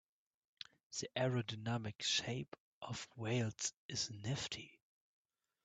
The 0.99 1.09
aerodynamic 1.15 2.01
shape 2.01 2.55
of 2.81 3.07
whales 3.17 3.71
is 3.87 4.09
nifty. 4.09 4.79